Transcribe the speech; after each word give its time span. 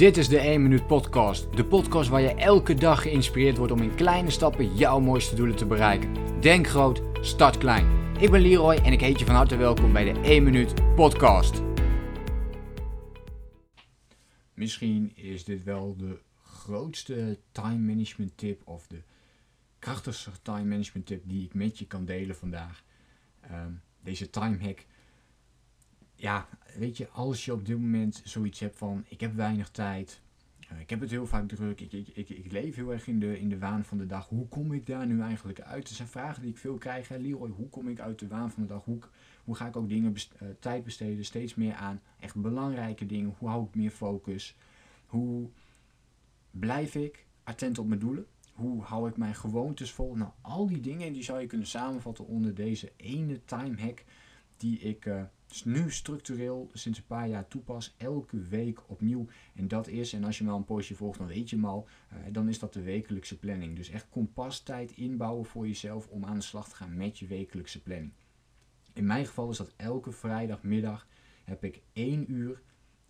Dit 0.00 0.16
is 0.16 0.28
de 0.28 0.38
1 0.38 0.62
Minuut 0.62 0.86
Podcast. 0.86 1.56
De 1.56 1.64
podcast 1.64 2.08
waar 2.08 2.20
je 2.20 2.34
elke 2.34 2.74
dag 2.74 3.02
geïnspireerd 3.02 3.56
wordt 3.56 3.72
om 3.72 3.82
in 3.82 3.94
kleine 3.94 4.30
stappen 4.30 4.76
jouw 4.76 5.00
mooiste 5.00 5.34
doelen 5.34 5.56
te 5.56 5.66
bereiken. 5.66 6.40
Denk 6.40 6.66
groot, 6.66 7.02
start 7.20 7.58
klein. 7.58 8.14
Ik 8.18 8.30
ben 8.30 8.40
Leroy 8.40 8.74
en 8.74 8.92
ik 8.92 9.00
heet 9.00 9.18
je 9.18 9.24
van 9.24 9.34
harte 9.34 9.56
welkom 9.56 9.92
bij 9.92 10.12
de 10.12 10.20
1 10.20 10.42
Minuut 10.42 10.94
Podcast. 10.94 11.62
Misschien 14.54 15.16
is 15.16 15.44
dit 15.44 15.64
wel 15.64 15.96
de 15.96 16.20
grootste 16.42 17.38
time 17.52 17.78
management 17.78 18.36
tip 18.36 18.68
of 18.68 18.86
de 18.86 19.02
krachtigste 19.78 20.30
time 20.42 20.64
management 20.64 21.06
tip 21.06 21.22
die 21.26 21.44
ik 21.44 21.54
met 21.54 21.78
je 21.78 21.86
kan 21.86 22.04
delen 22.04 22.36
vandaag. 22.36 22.82
Ehm, 23.40 23.72
deze 24.02 24.30
time 24.30 24.58
hack 24.64 24.86
ja, 26.20 26.48
weet 26.76 26.96
je, 26.96 27.08
als 27.08 27.44
je 27.44 27.52
op 27.52 27.66
dit 27.66 27.78
moment 27.78 28.22
zoiets 28.24 28.60
hebt 28.60 28.76
van 28.78 29.04
ik 29.08 29.20
heb 29.20 29.34
weinig 29.34 29.70
tijd, 29.70 30.20
uh, 30.72 30.80
ik 30.80 30.90
heb 30.90 31.00
het 31.00 31.10
heel 31.10 31.26
vaak 31.26 31.48
druk, 31.48 31.80
ik, 31.80 31.92
ik, 31.92 32.08
ik, 32.08 32.28
ik, 32.28 32.52
leef 32.52 32.74
heel 32.74 32.92
erg 32.92 33.06
in 33.06 33.20
de, 33.20 33.40
in 33.40 33.48
de 33.48 33.58
waan 33.58 33.84
van 33.84 33.98
de 33.98 34.06
dag, 34.06 34.28
hoe 34.28 34.48
kom 34.48 34.72
ik 34.72 34.86
daar 34.86 35.06
nu 35.06 35.20
eigenlijk 35.20 35.60
uit? 35.60 35.82
Dat 35.82 35.92
zijn 35.92 36.08
vragen 36.08 36.42
die 36.42 36.50
ik 36.50 36.58
veel 36.58 36.78
krijg. 36.78 37.08
Hè? 37.08 37.16
Leroy, 37.16 37.50
hoe 37.50 37.68
kom 37.68 37.88
ik 37.88 38.00
uit 38.00 38.18
de 38.18 38.28
waan 38.28 38.50
van 38.50 38.62
de 38.62 38.68
dag? 38.68 38.84
Hoe, 38.84 38.98
hoe 39.44 39.54
ga 39.54 39.66
ik 39.66 39.76
ook 39.76 39.88
dingen 39.88 40.14
uh, 40.14 40.48
tijd 40.58 40.84
besteden, 40.84 41.24
steeds 41.24 41.54
meer 41.54 41.74
aan 41.74 42.00
echt 42.18 42.34
belangrijke 42.34 43.06
dingen? 43.06 43.34
Hoe 43.38 43.48
hou 43.48 43.64
ik 43.64 43.74
meer 43.74 43.90
focus? 43.90 44.56
Hoe 45.06 45.48
blijf 46.50 46.94
ik 46.94 47.26
attent 47.44 47.78
op 47.78 47.86
mijn 47.86 48.00
doelen? 48.00 48.26
Hoe 48.52 48.82
hou 48.82 49.08
ik 49.08 49.16
mijn 49.16 49.34
gewoontes 49.34 49.92
vol? 49.92 50.14
Nou, 50.14 50.30
al 50.40 50.66
die 50.66 50.80
dingen 50.80 51.12
die 51.12 51.22
zou 51.22 51.40
je 51.40 51.46
kunnen 51.46 51.66
samenvatten 51.66 52.26
onder 52.26 52.54
deze 52.54 52.92
ene 52.96 53.44
time 53.44 53.80
hack 53.80 54.04
die 54.60 54.78
ik 54.78 55.06
uh, 55.06 55.22
nu 55.64 55.90
structureel 55.90 56.70
sinds 56.72 56.98
een 56.98 57.06
paar 57.06 57.28
jaar 57.28 57.48
toepas, 57.48 57.94
elke 57.96 58.40
week 58.40 58.90
opnieuw. 58.90 59.26
En 59.54 59.68
dat 59.68 59.88
is, 59.88 60.12
en 60.12 60.24
als 60.24 60.38
je 60.38 60.44
me 60.44 60.50
al 60.50 60.56
een 60.56 60.64
poosje 60.64 60.94
volgt, 60.94 61.18
dan 61.18 61.26
weet 61.26 61.50
je 61.50 61.56
hem 61.56 61.64
al, 61.64 61.88
uh, 62.12 62.18
dan 62.32 62.48
is 62.48 62.58
dat 62.58 62.72
de 62.72 62.82
wekelijkse 62.82 63.38
planning. 63.38 63.76
Dus 63.76 63.90
echt 63.90 64.08
tijd 64.64 64.90
inbouwen 64.90 65.44
voor 65.44 65.66
jezelf 65.66 66.08
om 66.08 66.24
aan 66.24 66.34
de 66.34 66.44
slag 66.44 66.68
te 66.68 66.76
gaan 66.76 66.96
met 66.96 67.18
je 67.18 67.26
wekelijkse 67.26 67.82
planning. 67.82 68.12
In 68.92 69.06
mijn 69.06 69.26
geval 69.26 69.50
is 69.50 69.56
dat 69.56 69.72
elke 69.76 70.12
vrijdagmiddag 70.12 71.06
heb 71.44 71.64
ik 71.64 71.82
één 71.92 72.32
uur, 72.32 72.62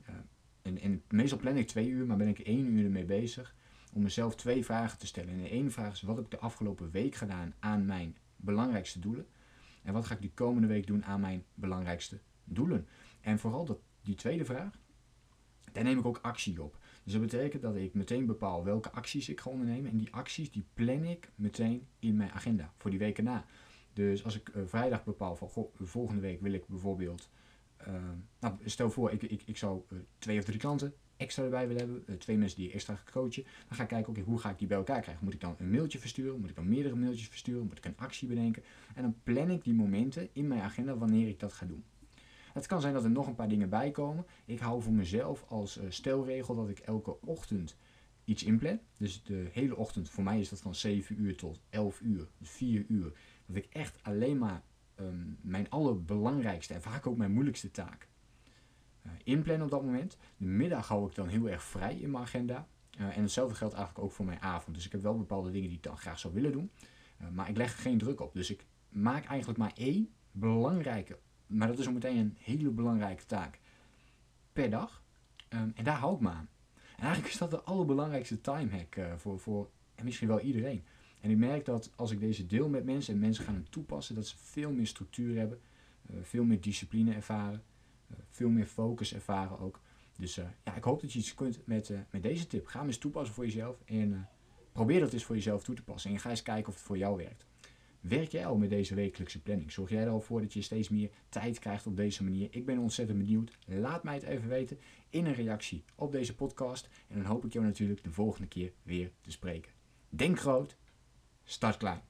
uh, 0.09 0.15
en, 0.63 0.79
en 0.79 1.03
meestal 1.09 1.39
plan 1.39 1.57
ik 1.57 1.67
twee 1.67 1.89
uur, 1.89 2.07
maar 2.07 2.17
ben 2.17 2.29
ik 2.29 2.39
één 2.39 2.67
uur 2.67 2.85
ermee 2.85 3.05
bezig 3.05 3.55
om 3.93 4.03
mezelf 4.03 4.37
twee 4.37 4.65
vragen 4.65 4.99
te 4.99 5.07
stellen. 5.07 5.31
En 5.31 5.43
de 5.43 5.51
ene 5.51 5.71
vraag 5.71 5.93
is 5.93 6.03
wat 6.03 6.17
heb 6.17 6.25
ik 6.25 6.31
de 6.31 6.39
afgelopen 6.39 6.91
week 6.91 7.15
gedaan 7.15 7.55
aan 7.59 7.85
mijn 7.85 8.17
belangrijkste 8.37 8.99
doelen. 8.99 9.27
En 9.83 9.93
wat 9.93 10.07
ga 10.07 10.15
ik 10.15 10.21
die 10.21 10.33
komende 10.35 10.69
week 10.69 10.87
doen 10.87 11.05
aan 11.05 11.21
mijn 11.21 11.45
belangrijkste 11.55 12.21
doelen? 12.45 12.87
En 13.21 13.39
vooral 13.39 13.65
dat, 13.65 13.79
die 14.03 14.15
tweede 14.15 14.45
vraag, 14.45 14.79
daar 15.73 15.85
neem 15.85 15.99
ik 15.99 16.05
ook 16.05 16.19
actie 16.23 16.63
op. 16.63 16.79
Dus 17.05 17.13
dat 17.13 17.23
betekent 17.23 17.63
dat 17.63 17.77
ik 17.77 17.95
meteen 17.95 18.27
bepaal 18.27 18.65
welke 18.65 18.91
acties 18.91 19.29
ik 19.29 19.41
ga 19.41 19.51
ondernemen. 19.51 19.91
En 19.91 19.97
die 19.97 20.13
acties 20.15 20.51
die 20.51 20.65
plan 20.75 21.05
ik 21.05 21.31
meteen 21.35 21.87
in 21.99 22.17
mijn 22.17 22.31
agenda 22.31 22.73
voor 22.77 22.91
die 22.91 22.99
weken 22.99 23.25
na. 23.25 23.45
Dus 23.93 24.25
als 24.25 24.37
ik 24.37 24.49
uh, 24.49 24.63
vrijdag 24.67 25.05
bepaal 25.05 25.37
van 25.37 25.49
goh, 25.49 25.75
volgende 25.81 26.21
week 26.21 26.41
wil 26.41 26.53
ik 26.53 26.67
bijvoorbeeld. 26.67 27.31
Uh, 27.89 27.95
nou, 28.41 28.55
stel 28.65 28.91
voor, 28.91 29.11
ik, 29.11 29.23
ik, 29.23 29.43
ik 29.45 29.57
zou 29.57 29.83
uh, 29.89 29.99
twee 30.19 30.39
of 30.39 30.45
drie 30.45 30.59
klanten 30.59 30.95
extra 31.21 31.43
erbij 31.45 31.67
willen 31.69 31.83
hebben, 31.83 32.03
uh, 32.07 32.17
twee 32.17 32.39
mensen 32.39 32.59
die 32.59 32.73
extra 32.73 32.99
coachen, 33.13 33.43
dan 33.43 33.77
ga 33.77 33.83
ik 33.83 33.89
kijken, 33.89 34.11
oké, 34.13 34.21
hoe 34.21 34.39
ga 34.39 34.51
ik 34.51 34.59
die 34.59 34.69
bij 34.69 34.77
elkaar 34.77 35.01
krijgen? 35.01 35.25
Moet 35.25 35.35
ik 35.35 35.41
dan 35.41 35.55
een 35.59 35.71
mailtje 35.71 35.99
versturen? 35.99 36.41
Moet 36.41 36.51
ik 36.51 36.57
dan 36.57 36.69
meerdere 36.69 36.95
mailtjes 36.95 37.29
versturen? 37.29 37.67
Moet 37.67 37.79
ik 37.79 37.85
een 37.85 37.97
actie 37.97 38.29
bedenken? 38.29 38.63
En 38.95 39.03
dan 39.03 39.17
plan 39.23 39.51
ik 39.51 39.65
die 39.65 39.75
momenten 39.75 40.29
in 40.33 40.49
mijn 40.49 40.61
agenda 40.61 40.97
wanneer 40.97 41.29
ik 41.29 41.41
dat 41.41 41.53
ga 41.53 41.67
doen. 41.67 41.85
Het 42.53 42.67
kan 42.67 42.81
zijn 42.81 42.95
dat 42.95 43.05
er 43.05 43.11
nog 43.11 43.27
een 43.27 43.35
paar 43.35 43.49
dingen 43.49 43.69
bij 43.69 43.91
komen. 43.91 44.27
Ik 44.45 44.59
hou 44.59 44.83
voor 44.83 44.93
mezelf 44.93 45.45
als 45.49 45.79
uh, 45.79 45.85
stelregel 45.89 46.55
dat 46.55 46.69
ik 46.69 46.79
elke 46.79 47.21
ochtend 47.21 47.77
iets 48.25 48.45
inplan. 48.45 48.81
Dus 48.97 49.23
de 49.23 49.49
hele 49.53 49.77
ochtend, 49.77 50.11
voor 50.11 50.25
mij 50.25 50.41
is 50.41 50.49
dat 50.49 50.61
van 50.61 50.75
7 50.75 51.21
uur 51.21 51.37
tot 51.37 51.61
11 51.71 52.01
uur, 52.01 52.29
dus 52.39 52.51
4 52.51 52.85
uur. 52.89 53.13
Dat 53.47 53.57
ik 53.57 53.67
echt 53.71 53.99
alleen 54.03 54.39
maar 54.39 54.63
um, 55.01 55.39
mijn 55.41 55.71
allerbelangrijkste 55.71 56.75
en 56.75 56.83
vaak 56.83 57.07
ook 57.07 57.17
mijn 57.17 57.33
moeilijkste 57.33 57.71
taak 57.71 58.09
inplannen 59.25 59.65
op 59.65 59.71
dat 59.71 59.85
moment. 59.85 60.17
De 60.37 60.47
middag 60.47 60.89
hou 60.89 61.09
ik 61.09 61.15
dan 61.15 61.29
heel 61.29 61.49
erg 61.49 61.63
vrij 61.63 61.97
in 61.97 62.11
mijn 62.11 62.25
agenda. 62.25 62.67
Uh, 62.99 63.17
en 63.17 63.23
hetzelfde 63.23 63.55
geldt 63.55 63.75
eigenlijk 63.75 64.05
ook 64.05 64.13
voor 64.13 64.25
mijn 64.25 64.41
avond. 64.41 64.77
Dus 64.77 64.87
ik 64.87 64.93
heb 64.93 65.03
wel 65.03 65.17
bepaalde 65.17 65.51
dingen 65.51 65.69
die 65.69 65.77
ik 65.77 65.83
dan 65.83 65.99
graag 65.99 66.19
zou 66.19 66.35
willen 66.35 66.53
doen. 66.53 66.71
Uh, 67.21 67.29
maar 67.29 67.49
ik 67.49 67.57
leg 67.57 67.73
er 67.73 67.79
geen 67.79 67.99
druk 67.99 68.21
op. 68.21 68.35
Dus 68.35 68.51
ik 68.51 68.67
maak 68.89 69.25
eigenlijk 69.25 69.59
maar 69.59 69.73
één 69.75 70.09
belangrijke, 70.33 71.19
maar 71.47 71.69
dat 71.69 71.79
is 71.79 71.89
ook 71.89 71.95
meteen 71.95 72.17
een 72.17 72.37
hele 72.39 72.71
belangrijke 72.71 73.27
taak 73.27 73.59
per 74.53 74.71
dag. 74.71 75.03
Um, 75.49 75.73
en 75.75 75.85
daar 75.85 75.97
hou 75.97 76.15
ik 76.15 76.21
me 76.21 76.29
aan. 76.29 76.49
En 76.97 77.03
eigenlijk 77.03 77.33
is 77.33 77.39
dat 77.39 77.51
de 77.51 77.63
allerbelangrijkste 77.63 78.41
time 78.41 78.71
hack 78.71 79.21
voor, 79.21 79.39
voor 79.39 79.71
en 79.95 80.05
misschien 80.05 80.29
wel 80.29 80.41
iedereen. 80.41 80.85
En 81.21 81.31
ik 81.31 81.37
merk 81.37 81.65
dat 81.65 81.93
als 81.97 82.11
ik 82.11 82.21
deze 82.21 82.47
deel 82.47 82.69
met 82.69 82.85
mensen 82.85 83.15
en 83.15 83.21
mensen 83.21 83.45
gaan 83.45 83.55
hem 83.55 83.71
toepassen, 83.71 84.15
dat 84.15 84.27
ze 84.27 84.37
veel 84.39 84.73
meer 84.73 84.87
structuur 84.87 85.37
hebben, 85.37 85.61
veel 86.23 86.45
meer 86.45 86.61
discipline 86.61 87.15
ervaren 87.15 87.55
eh, 87.55 87.80
veel 88.41 88.51
meer 88.51 88.67
focus 88.67 89.15
ervaren 89.15 89.59
ook. 89.59 89.81
Dus 90.17 90.39
uh, 90.39 90.45
ja, 90.65 90.77
ik 90.77 90.85
hoop 90.85 91.01
dat 91.01 91.13
je 91.13 91.19
iets 91.19 91.35
kunt 91.35 91.61
met, 91.67 91.89
uh, 91.89 91.99
met 92.11 92.23
deze 92.23 92.47
tip. 92.47 92.67
Ga 92.67 92.79
hem 92.79 92.87
eens 92.87 92.99
toepassen 92.99 93.35
voor 93.35 93.45
jezelf 93.45 93.81
en 93.85 94.29
probeer 94.73 95.01
dat 95.01 95.13
eens 95.13 95.25
voor 95.25 95.35
jezelf 95.35 95.63
toe 95.63 95.75
te 95.75 95.83
passen. 95.83 96.11
En 96.11 96.19
ga 96.19 96.31
eens 96.31 96.43
kijken 96.43 96.69
of 96.69 96.75
het 96.75 96.85
voor 96.85 96.99
jou 96.99 97.17
werkt. 97.17 97.47
Werk 98.01 98.31
jij 98.31 98.47
al 98.47 98.57
met 98.57 98.71
deze 98.71 98.95
wekelijkse 98.95 99.43
planning? 99.43 99.73
Zorg 99.73 99.91
jij 99.91 100.03
er 100.03 100.09
al 100.11 100.21
voor 100.21 100.41
dat 100.41 100.53
je 100.53 100.63
steeds 100.63 100.89
meer 100.89 101.11
tijd 101.29 101.59
krijgt 101.59 101.87
op 101.87 101.97
deze 101.97 102.25
manier? 102.25 102.49
Ik 102.51 102.67
ben 102.67 102.79
ontzettend 102.79 103.19
benieuwd. 103.19 103.59
Laat 103.67 104.05
mij 104.05 104.15
het 104.15 104.23
even 104.23 104.49
weten 104.49 104.79
in 105.11 105.27
een 105.27 105.35
reactie 105.35 105.85
op 105.95 106.13
deze 106.13 106.35
podcast. 106.35 106.89
En 107.09 107.17
dan 107.17 107.27
hoop 107.27 107.45
ik 107.45 107.53
jou 107.53 107.65
natuurlijk 107.65 108.03
de 108.03 108.13
volgende 108.13 108.49
keer 108.49 108.73
weer 108.83 109.11
te 109.21 109.31
spreken. 109.31 109.73
Denk 110.09 110.39
groot, 110.39 110.77
start 111.45 111.77
klein. 111.77 112.10